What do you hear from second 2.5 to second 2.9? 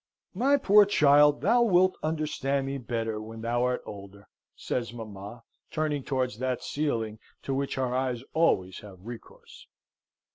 me